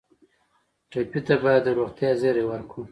ټپي 0.91 1.19
ته 1.27 1.35
باید 1.43 1.61
د 1.65 1.67
روغتیا 1.79 2.11
زېری 2.21 2.43
ورکړو. 2.47 2.79